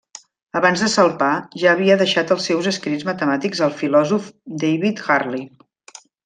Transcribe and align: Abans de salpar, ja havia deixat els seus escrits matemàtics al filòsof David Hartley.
Abans 0.59 0.83
de 0.83 0.87
salpar, 0.93 1.33
ja 1.63 1.69
havia 1.73 1.97
deixat 2.01 2.33
els 2.37 2.47
seus 2.51 2.69
escrits 2.71 3.05
matemàtics 3.11 3.63
al 3.67 3.77
filòsof 3.83 4.31
David 4.65 5.05
Hartley. 5.05 5.47